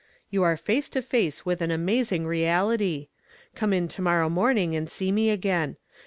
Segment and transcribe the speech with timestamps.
[0.31, 3.09] "You are face to face with an amazing reality.
[3.53, 5.77] Come in to morrow morning and see me again.